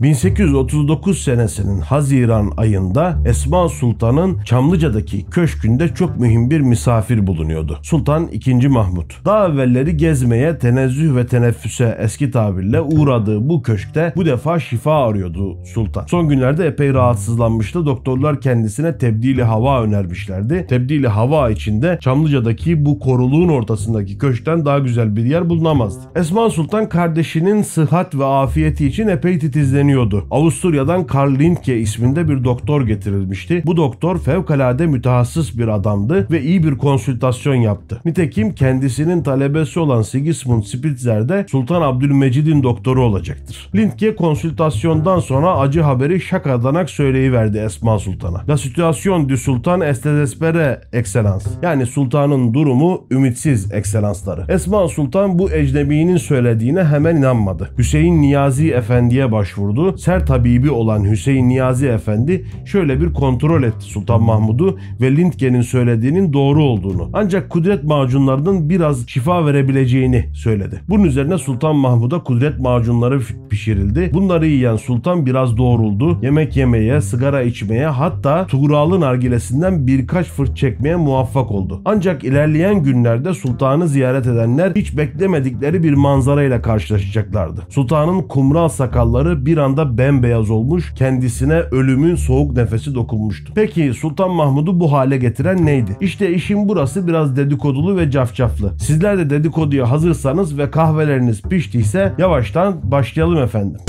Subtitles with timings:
[0.00, 7.78] 1839 senesinin Haziran ayında Esma Sultan'ın Çamlıca'daki köşkünde çok mühim bir misafir bulunuyordu.
[7.82, 8.68] Sultan II.
[8.68, 9.24] Mahmut.
[9.24, 15.64] Daha evvelleri gezmeye, tenezzüh ve teneffüse eski tabirle uğradığı bu köşkte bu defa şifa arıyordu
[15.64, 16.06] sultan.
[16.06, 17.86] Son günlerde epey rahatsızlanmıştı.
[17.86, 20.66] Doktorlar kendisine tebdili hava önermişlerdi.
[20.68, 26.02] Tebdili hava içinde Çamlıca'daki bu koruluğun ortasındaki köşkten daha güzel bir yer bulunamazdı.
[26.16, 29.85] Esma Sultan kardeşinin sıhhat ve afiyeti için epey titizleniyordu.
[30.30, 33.62] Avusturya'dan Karl Lindke isminde bir doktor getirilmişti.
[33.66, 38.00] Bu doktor fevkalade mütehassıs bir adamdı ve iyi bir konsültasyon yaptı.
[38.04, 43.70] Nitekim kendisinin talebesi olan Sigismund Spitzer de Sultan Abdülmecid'in doktoru olacaktır.
[43.74, 48.44] Lindke konsültasyondan sonra acı haberi şakadanak söyleyiverdi Esma Sultan'a.
[48.48, 51.44] La situation du sultan est désespérée, excellence.
[51.62, 54.44] Yani sultanın durumu ümitsiz ekselansları.
[54.48, 57.70] Esma Sultan bu ecnebinin söylediğine hemen inanmadı.
[57.78, 59.75] Hüseyin Niyazi Efendi'ye başvurdu.
[59.98, 66.32] Ser tabibi olan Hüseyin Niyazi Efendi şöyle bir kontrol etti Sultan Mahmud'u ve Lindgen'in söylediğinin
[66.32, 67.10] doğru olduğunu.
[67.12, 70.80] Ancak kudret macunlarının biraz şifa verebileceğini söyledi.
[70.88, 74.10] Bunun üzerine Sultan Mahmud'a kudret macunları pişirildi.
[74.14, 76.18] Bunları yiyen sultan biraz doğruldu.
[76.22, 81.80] Yemek yemeye, sigara içmeye hatta Tuğralı nargilesinden birkaç fırt çekmeye muvaffak oldu.
[81.84, 87.62] Ancak ilerleyen günlerde sultanı ziyaret edenler hiç beklemedikleri bir manzarayla karşılaşacaklardı.
[87.68, 93.52] Sultanın kumral sakalları bir anda bembeyaz olmuş, kendisine ölümün soğuk nefesi dokunmuştu.
[93.54, 95.96] Peki Sultan Mahmud'u bu hale getiren neydi?
[96.00, 98.78] İşte işin burası biraz dedikodulu ve cafcaflı.
[98.78, 103.80] Sizler de dedikoduya hazırsanız ve kahveleriniz piştiyse yavaştan başlayalım efendim.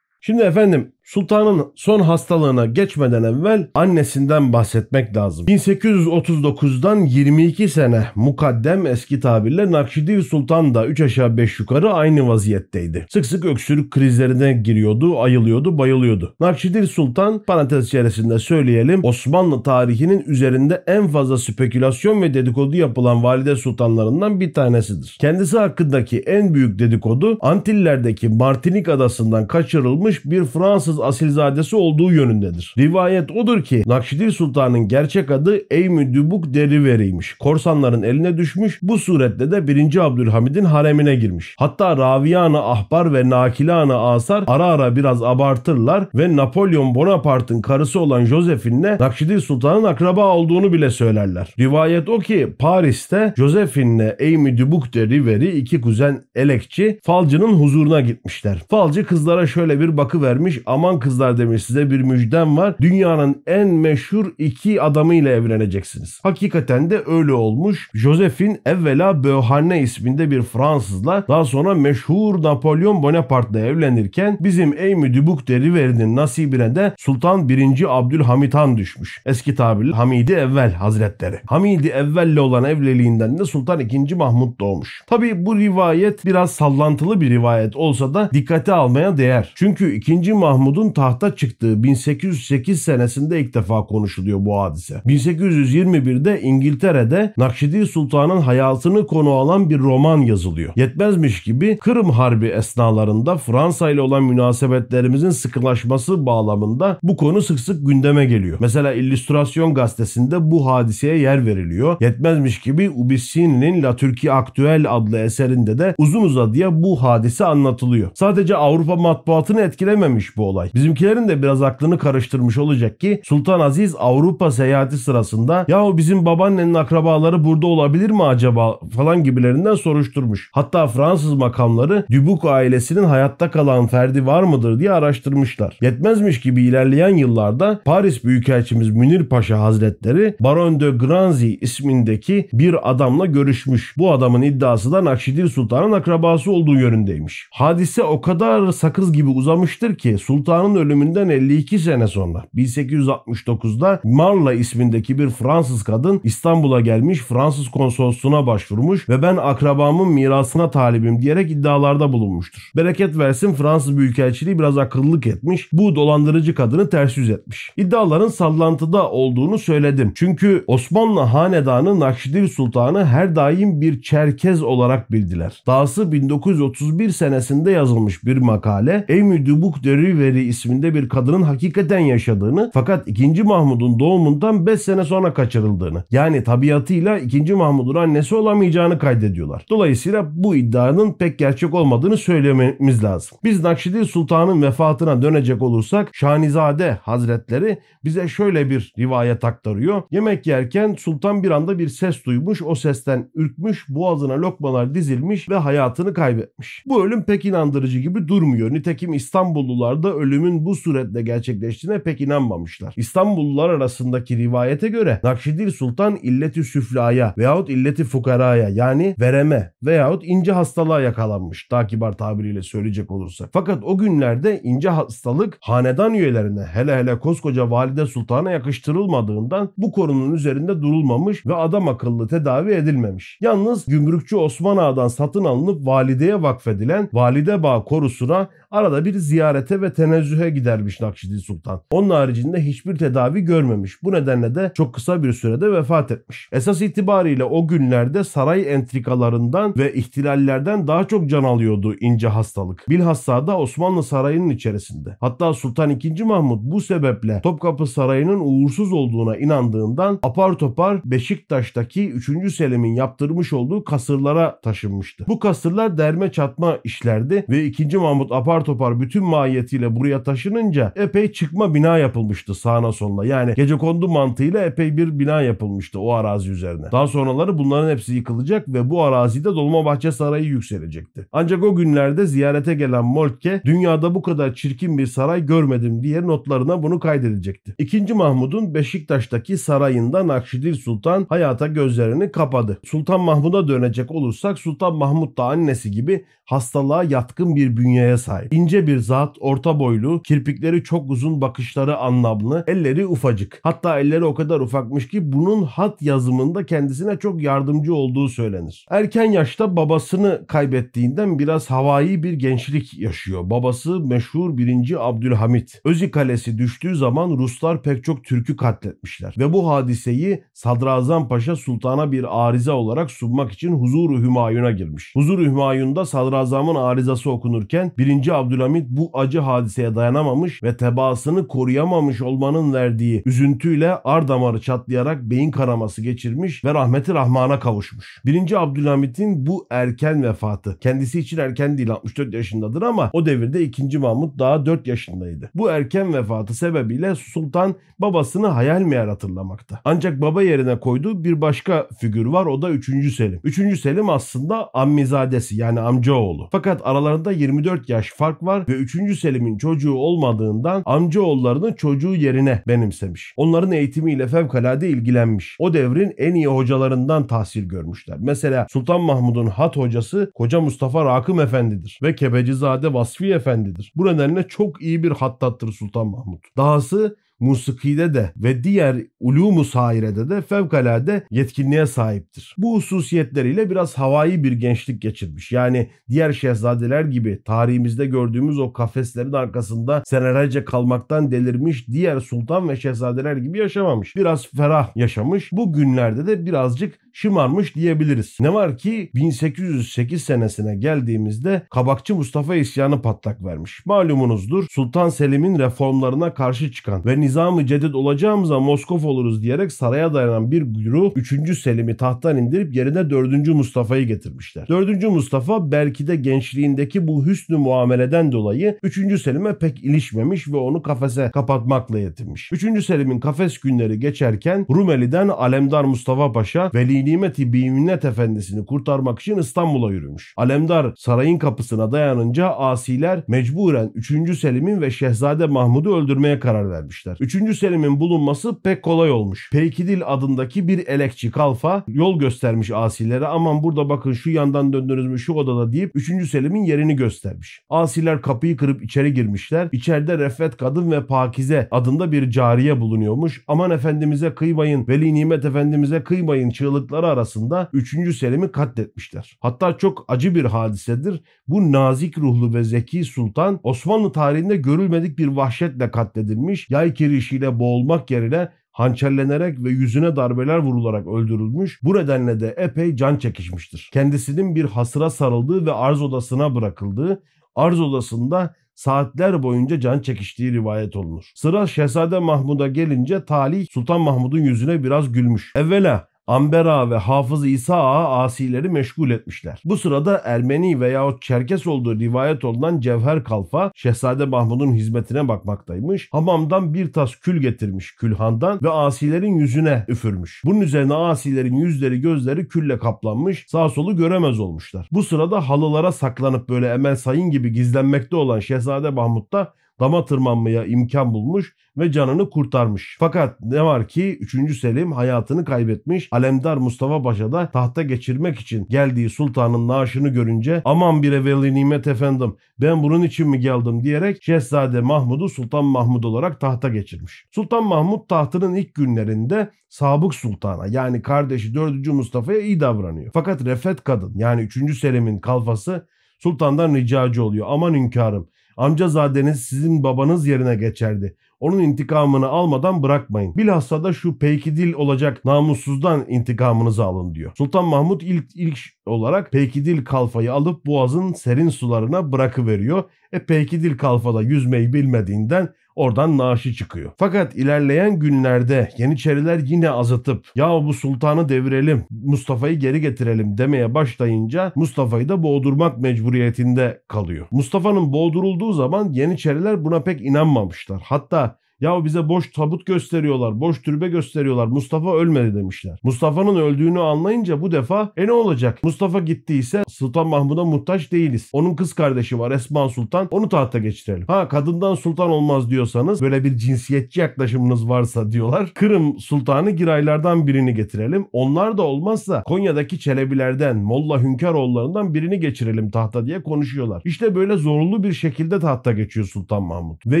[0.20, 5.46] Şimdi efendim Sultanın son hastalığına geçmeden evvel annesinden bahsetmek lazım.
[5.46, 13.06] 1839'dan 22 sene mukaddem eski tabirle Nakşidi Sultan da 3 aşağı 5 yukarı aynı vaziyetteydi.
[13.10, 16.34] Sık sık öksürük krizlerine giriyordu, ayılıyordu, bayılıyordu.
[16.40, 23.56] Nakşidi Sultan parantez içerisinde söyleyelim Osmanlı tarihinin üzerinde en fazla spekülasyon ve dedikodu yapılan valide
[23.56, 25.16] sultanlarından bir tanesidir.
[25.20, 32.74] Kendisi hakkındaki en büyük dedikodu Antillerdeki Martinik adasından kaçırılmış bir Fransız Fransız asilzadesi olduğu yönündedir.
[32.78, 37.34] Rivayet odur ki Nakşidi Sultan'ın gerçek adı Eymü Dübuk Deriveri'ymiş.
[37.34, 38.78] Korsanların eline düşmüş.
[38.82, 39.96] Bu suretle de 1.
[39.96, 41.54] Abdülhamid'in haremine girmiş.
[41.58, 48.24] Hatta Raviyanı Ahbar ve Nakilanı Asar ara ara biraz abartırlar ve Napolyon Bonaparte'ın karısı olan
[48.24, 51.54] Josephine'le Nakşidi Sultan'ın akraba olduğunu bile söylerler.
[51.58, 58.58] Rivayet o ki Paris'te Josephine'le Amy Dubuc de Riveri iki kuzen elekçi falcının huzuruna gitmişler.
[58.70, 62.74] Falcı kızlara şöyle bir bakı vermiş ama aman kızlar demiş size bir müjdem var.
[62.80, 66.20] Dünyanın en meşhur iki adamıyla evleneceksiniz.
[66.22, 67.90] Hakikaten de öyle olmuş.
[67.94, 75.46] Josephine evvela Beauharnais isminde bir Fransızla daha sonra meşhur Napolyon Bonaparte'la evlenirken bizim Amy Dubuc
[75.46, 77.98] de Riveri'nin nasibine de Sultan 1.
[77.98, 79.22] Abdülhamit Han düşmüş.
[79.26, 81.36] Eski tabirle Hamidi Evvel Hazretleri.
[81.46, 84.14] Hamidi Evvel'le olan evliliğinden de Sultan 2.
[84.14, 85.02] Mahmut doğmuş.
[85.06, 89.52] Tabi bu rivayet biraz sallantılı bir rivayet olsa da dikkate almaya değer.
[89.54, 90.32] Çünkü 2.
[90.32, 94.94] Mahmut Mahmud'un tahta çıktığı 1808 senesinde ilk defa konuşuluyor bu hadise.
[94.94, 100.72] 1821'de İngiltere'de Nakşidi Sultan'ın hayatını konu alan bir roman yazılıyor.
[100.76, 107.86] Yetmezmiş gibi Kırım Harbi esnalarında Fransa ile olan münasebetlerimizin sıkılaşması bağlamında bu konu sık sık
[107.86, 108.58] gündeme geliyor.
[108.60, 111.96] Mesela İllüstrasyon gazetesinde bu hadiseye yer veriliyor.
[112.00, 118.10] Yetmezmiş gibi Ubissini'nin La Türkiye Aktüel adlı eserinde de uzun uzadıya bu hadise anlatılıyor.
[118.14, 120.67] Sadece Avrupa matbuatını etkilememiş bu olay.
[120.74, 126.74] Bizimkilerin de biraz aklını karıştırmış olacak ki Sultan Aziz Avrupa seyahati sırasında yahu bizim babaannenin
[126.74, 130.50] akrabaları burada olabilir mi acaba falan gibilerinden soruşturmuş.
[130.52, 135.78] Hatta Fransız makamları Dubuc ailesinin hayatta kalan ferdi var mıdır diye araştırmışlar.
[135.82, 143.26] Yetmezmiş gibi ilerleyen yıllarda Paris Büyükelçimiz Münir Paşa Hazretleri Baron de Granzy ismindeki bir adamla
[143.26, 143.94] görüşmüş.
[143.98, 147.48] Bu adamın iddiası da Nakşidir Sultan'ın akrabası olduğu yönündeymiş.
[147.52, 154.52] Hadise o kadar sakız gibi uzamıştır ki Sultan Sultan'ın ölümünden 52 sene sonra 1869'da Marla
[154.52, 161.50] ismindeki bir Fransız kadın İstanbul'a gelmiş Fransız konsolosluğuna başvurmuş ve ben akrabamın mirasına talibim diyerek
[161.50, 162.70] iddialarda bulunmuştur.
[162.76, 165.68] Bereket versin Fransız Büyükelçiliği biraz akıllılık etmiş.
[165.72, 167.70] Bu dolandırıcı kadını ters yüz etmiş.
[167.76, 170.12] İddiaların sallantıda olduğunu söyledim.
[170.14, 175.62] Çünkü Osmanlı Hanedanı Nakşidir Sultan'ı her daim bir Çerkez olarak bildiler.
[175.66, 181.98] Dahası 1931 senesinde yazılmış bir makale Amy Dubuc de Riveri Peri isminde bir kadının hakikaten
[181.98, 183.42] yaşadığını fakat 2.
[183.42, 187.54] Mahmud'un doğumundan 5 sene sonra kaçırıldığını yani tabiatıyla 2.
[187.54, 189.66] Mahmud'un annesi olamayacağını kaydediyorlar.
[189.70, 193.38] Dolayısıyla bu iddianın pek gerçek olmadığını söylememiz lazım.
[193.44, 200.02] Biz Nakşidi Sultan'ın vefatına dönecek olursak Şanizade Hazretleri bize şöyle bir rivayet aktarıyor.
[200.10, 202.62] Yemek yerken sultan bir anda bir ses duymuş.
[202.62, 206.82] O sesten ürkmüş, boğazına lokmalar dizilmiş ve hayatını kaybetmiş.
[206.86, 208.72] Bu ölüm pek inandırıcı gibi durmuyor.
[208.72, 212.94] Nitekim İstanbullular da ölümün bu suretle gerçekleştiğine pek inanmamışlar.
[212.96, 220.52] İstanbullular arasındaki rivayete göre Nakşidil Sultan illeti süflaya veyahut illeti fukaraya yani vereme veyahut ince
[220.52, 221.70] hastalığa yakalanmış.
[221.70, 223.50] Daha kibar tabiriyle söyleyecek olursak.
[223.52, 230.34] Fakat o günlerde ince hastalık hanedan üyelerine hele hele koskoca valide sultana yakıştırılmadığından bu konunun
[230.34, 233.38] üzerinde durulmamış ve adam akıllı tedavi edilmemiş.
[233.40, 239.92] Yalnız gümrükçü Osman Ağa'dan satın alınıp valideye vakfedilen valide bağ korusuna arada bir ziyarete ve
[240.18, 241.80] tenezzühe gidermiş Nakşidi Sultan.
[241.90, 244.02] Onun haricinde hiçbir tedavi görmemiş.
[244.02, 246.48] Bu nedenle de çok kısa bir sürede vefat etmiş.
[246.52, 252.84] Esas itibariyle o günlerde saray entrikalarından ve ihtilallerden daha çok can alıyordu ince hastalık.
[252.88, 255.16] Bilhassa da Osmanlı Sarayı'nın içerisinde.
[255.20, 256.22] Hatta Sultan II.
[256.22, 262.54] Mahmut bu sebeple Topkapı Sarayı'nın uğursuz olduğuna inandığından apar topar Beşiktaş'taki 3.
[262.54, 265.24] Selim'in yaptırmış olduğu kasırlara taşınmıştı.
[265.28, 267.98] Bu kasırlar derme çatma işlerdi ve 2.
[267.98, 273.24] Mahmut apar topar bütün mahiyetiyle buraya taşınınca epey çıkma bina yapılmıştı sağına soluna.
[273.24, 276.92] Yani gece kondu mantığıyla epey bir bina yapılmıştı o arazi üzerine.
[276.92, 281.26] Daha sonraları bunların hepsi yıkılacak ve bu arazide Dolmabahçe Sarayı yükselecekti.
[281.32, 286.82] Ancak o günlerde ziyarete gelen Moltke dünyada bu kadar çirkin bir saray görmedim diye notlarına
[286.82, 287.74] bunu kaydedecekti.
[287.78, 292.78] İkinci Mahmud'un Beşiktaş'taki sarayında Nakşidil Sultan hayata gözlerini kapadı.
[292.84, 298.52] Sultan Mahmud'a dönecek olursak Sultan Mahmud da annesi gibi hastalığa yatkın bir bünyeye sahip.
[298.52, 303.60] İnce bir zat, orta boylu, kirpikleri çok uzun, bakışları anlamlı, elleri ufacık.
[303.62, 308.86] Hatta elleri o kadar ufakmış ki bunun hat yazımında kendisine çok yardımcı olduğu söylenir.
[308.90, 313.50] Erken yaşta babasını kaybettiğinden biraz havai bir gençlik yaşıyor.
[313.50, 315.08] Babası meşhur 1.
[315.08, 315.80] Abdülhamit.
[315.84, 319.34] Özü Kalesi düştüğü zaman Ruslar pek çok Türk'ü katletmişler.
[319.38, 325.12] Ve bu hadiseyi Sadrazam Paşa Sultan'a bir arize olarak sunmak için Huzur-u Hümayun'a girmiş.
[325.14, 328.38] Huzur-u Hümayun'da Sadrazam'ın arizası okunurken 1.
[328.38, 335.50] Abdülhamit bu acı hadiseye dayanamamış ve tebaasını koruyamamış olmanın verdiği üzüntüyle ar damarı çatlayarak beyin
[335.50, 338.22] kanaması geçirmiş ve rahmeti rahmana kavuşmuş.
[338.26, 338.62] 1.
[338.62, 343.98] Abdülhamit'in bu erken vefatı kendisi için erken değil 64 yaşındadır ama o devirde 2.
[343.98, 345.50] Mahmut daha 4 yaşındaydı.
[345.54, 349.80] Bu erken vefatı sebebiyle sultan babasını hayal meyal hatırlamakta.
[349.84, 353.14] Ancak baba yerine koyduğu bir başka figür var o da 3.
[353.14, 353.40] Selim.
[353.44, 353.80] 3.
[353.80, 356.48] Selim aslında ammizadesi yani amcaoğlu.
[356.52, 359.20] Fakat aralarında 24 yaş fark var ve 3.
[359.20, 363.34] Selim'in çocuğu olmadığından amcaoğullarını çocuğu yerine benimsemiş.
[363.36, 365.56] Onların eğitimiyle fevkalade ilgilenmiş.
[365.58, 368.16] O devrin en iyi hocalarından tahsil görmüşler.
[368.20, 373.92] Mesela Sultan Mahmud'un hat hocası Koca Mustafa Rakım Efendidir ve Kebecizade Vasfi Efendidir.
[373.96, 376.42] Bu nedenle çok iyi bir hattattır Sultan Mahmud.
[376.56, 382.54] Dahası musikide de ve diğer ulumu sairede de fevkalade yetkinliğe sahiptir.
[382.58, 385.52] Bu hususiyetleriyle biraz havai bir gençlik geçirmiş.
[385.52, 392.76] Yani diğer şehzadeler gibi tarihimizde gördüğümüz o kafeslerin arkasında senelerce kalmaktan delirmiş diğer sultan ve
[392.76, 394.16] şehzadeler gibi yaşamamış.
[394.16, 395.52] Biraz ferah yaşamış.
[395.52, 398.36] Bu günlerde de birazcık şımarmış diyebiliriz.
[398.40, 403.82] Ne var ki 1808 senesine geldiğimizde Kabakçı Mustafa isyanı patlak vermiş.
[403.86, 410.50] Malumunuzdur Sultan Selim'in reformlarına karşı çıkan ve nizamı cedid olacağımıza Moskov oluruz diyerek saraya dayanan
[410.50, 411.58] bir güruh 3.
[411.58, 413.48] Selim'i tahttan indirip yerine 4.
[413.48, 414.68] Mustafa'yı getirmişler.
[414.68, 415.04] 4.
[415.04, 419.22] Mustafa belki de gençliğindeki bu hüsnü muameleden dolayı 3.
[419.22, 422.52] Selim'e pek ilişmemiş ve onu kafese kapatmakla yetinmiş.
[422.52, 422.84] 3.
[422.84, 429.92] Selim'in kafes günleri geçerken Rumeli'den Alemdar Mustafa Paşa Veli Nimeti Biminnet Efendisi'ni kurtarmak için İstanbul'a
[429.92, 430.34] yürümüş.
[430.36, 434.38] Alemdar sarayın kapısına dayanınca asiler mecburen 3.
[434.38, 437.16] Selim'in ve Şehzade Mahmud'u öldürmeye karar vermişler.
[437.20, 437.58] 3.
[437.58, 439.50] Selim'in bulunması pek kolay olmuş.
[439.52, 445.18] Peykidil adındaki bir elekçi kalfa yol göstermiş asilere aman burada bakın şu yandan döndünüz mü
[445.18, 446.30] şu odada deyip 3.
[446.30, 447.62] Selim'in yerini göstermiş.
[447.70, 449.68] Asiler kapıyı kırıp içeri girmişler.
[449.72, 453.44] İçeride Refet Kadın ve Pakize adında bir cariye bulunuyormuş.
[453.48, 456.50] Aman efendimize kıymayın, Veli Nimet efendimize kıymayın
[456.88, 458.18] çığlıkları arasında 3.
[458.18, 459.38] Selim'i katletmişler.
[459.40, 461.22] Hatta çok acı bir hadisedir.
[461.48, 466.70] Bu nazik ruhlu ve zeki sultan Osmanlı tarihinde görülmedik bir vahşetle katledilmiş.
[466.70, 471.82] Yay kirişiyle boğulmak yerine hançerlenerek ve yüzüne darbeler vurularak öldürülmüş.
[471.82, 473.90] Bu nedenle de epey can çekişmiştir.
[473.92, 477.22] Kendisinin bir hasıra sarıldığı ve arz odasına bırakıldığı,
[477.54, 481.32] arz odasında saatler boyunca can çekiştiği rivayet olunur.
[481.34, 485.52] Sıra Şehzade Mahmud'a gelince Talih Sultan Mahmud'un yüzüne biraz gülmüş.
[485.56, 489.62] Evvela Amber Ağa ve Hafız İsa Ağa asileri meşgul etmişler.
[489.64, 496.08] Bu sırada Ermeni veyahut Çerkes olduğu rivayet olunan Cevher Kalfa Şehzade Mahmud'un hizmetine bakmaktaymış.
[496.12, 500.42] Hamamdan bir tas kül getirmiş külhandan ve asilerin yüzüne üfürmüş.
[500.44, 504.88] Bunun üzerine asilerin yüzleri gözleri külle kaplanmış sağ solu göremez olmuşlar.
[504.92, 510.64] Bu sırada halılara saklanıp böyle Emel Sayın gibi gizlenmekte olan Şehzade Mahmud da dama tırmanmaya
[510.64, 512.96] imkan bulmuş ve canını kurtarmış.
[513.00, 514.60] Fakat ne var ki 3.
[514.60, 516.08] Selim hayatını kaybetmiş.
[516.10, 521.86] Alemdar Mustafa Paşa da tahta geçirmek için geldiği sultanın naaşını görünce aman bir evveli nimet
[521.86, 527.26] efendim ben bunun için mi geldim diyerek Şehzade Mahmud'u Sultan Mahmud olarak tahta geçirmiş.
[527.30, 531.86] Sultan Mahmud tahtının ilk günlerinde Sabık Sultan'a yani kardeşi 4.
[531.86, 533.10] Mustafa'ya iyi davranıyor.
[533.14, 534.78] Fakat Refet Kadın yani 3.
[534.78, 537.46] Selim'in kalfası sultandan ricacı oluyor.
[537.50, 541.16] Aman hünkârım amcazadeniz sizin babanız yerine geçerdi.
[541.40, 543.36] Onun intikamını almadan bırakmayın.
[543.36, 547.32] Bilhassa da şu Peykidil olacak namussuzdan intikamınızı alın diyor.
[547.38, 552.84] Sultan Mahmut ilk, ilk olarak Peykidil kalfayı alıp boğazın serin sularına bırakıveriyor.
[553.12, 555.48] E Peykidil kalfada yüzmeyi bilmediğinden
[555.78, 556.92] oradan naaşı çıkıyor.
[556.96, 564.52] Fakat ilerleyen günlerde Yeniçeriler yine azıtıp ya bu sultanı devirelim, Mustafa'yı geri getirelim demeye başlayınca
[564.56, 567.26] Mustafa'yı da boğdurmak mecburiyetinde kalıyor.
[567.30, 570.82] Mustafa'nın boğdurulduğu zaman Yeniçeriler buna pek inanmamışlar.
[570.84, 574.46] Hatta ya bize boş tabut gösteriyorlar, boş türbe gösteriyorlar.
[574.46, 575.78] Mustafa ölmedi demişler.
[575.82, 578.58] Mustafa'nın öldüğünü anlayınca bu defa e ne olacak?
[578.62, 581.30] Mustafa gittiyse Sultan Mahmud'a muhtaç değiliz.
[581.32, 583.08] Onun kız kardeşi var Esma Sultan.
[583.10, 584.06] Onu tahta geçirelim.
[584.06, 588.50] Ha kadından sultan olmaz diyorsanız böyle bir cinsiyetçi yaklaşımınız varsa diyorlar.
[588.54, 591.06] Kırım Sultanı giraylardan birini getirelim.
[591.12, 596.82] Onlar da olmazsa Konya'daki Çelebilerden, Molla Hünkaroğullarından birini geçirelim tahta diye konuşuyorlar.
[596.84, 599.76] İşte böyle zorlu bir şekilde tahta geçiyor Sultan Mahmud.
[599.86, 600.00] Ve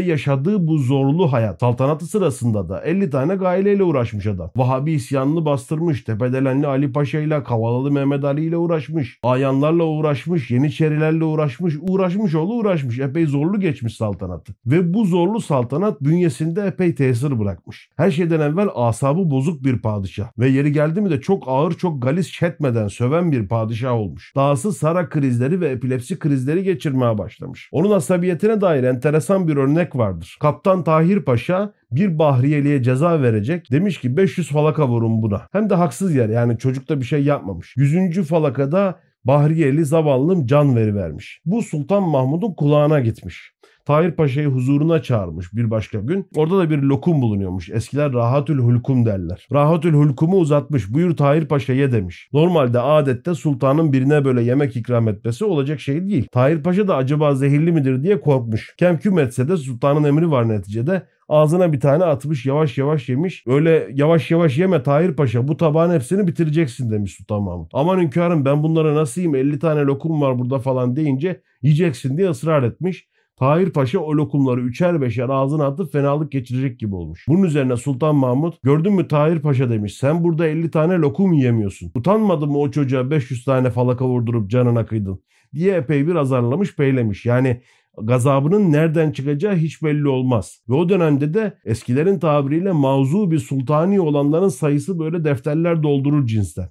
[0.00, 1.60] yaşadığı bu zorlu hayat hayat.
[1.60, 4.50] Saltanatı sırasında da 50 tane gaileyle uğraşmış adam.
[4.56, 6.02] Vahabi isyanını bastırmış.
[6.02, 9.18] Tepedelenli Ali Paşa ile Kavalalı Mehmet Ali ile uğraşmış.
[9.22, 10.50] Ayanlarla uğraşmış.
[10.50, 11.74] Yeniçerilerle uğraşmış.
[11.80, 12.98] Uğraşmış oğlu uğraşmış.
[12.98, 14.52] Epey zorlu geçmiş saltanatı.
[14.66, 17.90] Ve bu zorlu saltanat bünyesinde epey tesir bırakmış.
[17.96, 20.28] Her şeyden evvel asabı bozuk bir padişah.
[20.38, 24.32] Ve yeri geldi mi de çok ağır çok galis çetmeden söven bir padişah olmuş.
[24.36, 27.68] Dahası Sara krizleri ve epilepsi krizleri geçirmeye başlamış.
[27.72, 30.36] Onun asabiyetine dair enteresan bir örnek vardır.
[30.40, 33.70] Kaptan Tahir Paşa Paşa bir Bahriyeli'ye ceza verecek.
[33.70, 35.48] Demiş ki 500 falaka vurun buna.
[35.52, 37.74] Hem de haksız yer yani çocuk da bir şey yapmamış.
[37.76, 38.22] 100.
[38.28, 41.40] falakada Bahriyeli zavallım can veri vermiş.
[41.44, 43.52] Bu Sultan Mahmud'un kulağına gitmiş.
[43.88, 46.28] Tahir Paşa'yı huzuruna çağırmış bir başka gün.
[46.36, 47.70] Orada da bir lokum bulunuyormuş.
[47.70, 49.48] Eskiler rahatül hulkum derler.
[49.52, 50.92] Rahatül hulkumu uzatmış.
[50.94, 52.28] Buyur Tahir Paşa ye demiş.
[52.32, 56.26] Normalde adette sultanın birine böyle yemek ikram etmesi olacak şey değil.
[56.32, 58.74] Tahir Paşa da acaba zehirli midir diye korkmuş.
[58.78, 61.02] Kemküm etse de sultanın emri var neticede.
[61.28, 63.44] Ağzına bir tane atmış yavaş yavaş yemiş.
[63.46, 67.70] Öyle yavaş yavaş yeme Tahir Paşa bu tabağın hepsini bitireceksin demiş Sultan Mahmut.
[67.74, 72.30] Aman hünkârım ben bunlara nasıl yiyeyim 50 tane lokum var burada falan deyince yiyeceksin diye
[72.30, 73.07] ısrar etmiş.
[73.38, 77.24] Tahir Paşa o lokumları üçer beşer ağzına atıp fenalık geçirecek gibi olmuş.
[77.28, 81.92] Bunun üzerine Sultan Mahmut gördün mü Tahir Paşa demiş sen burada 50 tane lokum yiyemiyorsun.
[81.94, 85.20] Utanmadın mı o çocuğa 500 tane falaka vurdurup canına kıydın
[85.54, 87.26] diye epey bir azarlamış peylemiş.
[87.26, 87.62] Yani
[88.02, 90.62] gazabının nereden çıkacağı hiç belli olmaz.
[90.68, 96.68] Ve o dönemde de eskilerin tabiriyle mavzu bir sultani olanların sayısı böyle defterler doldurur cinsten.